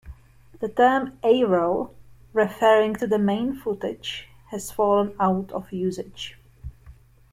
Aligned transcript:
The 0.59 0.67
term 0.67 1.19
"A-roll" 1.23 1.93
referring 2.33 2.95
to 2.95 3.05
the 3.05 3.19
main 3.19 3.53
footage 3.53 4.27
has 4.49 4.71
fallen 4.71 5.15
out 5.19 5.51
of 5.51 5.71
usage. 5.71 6.39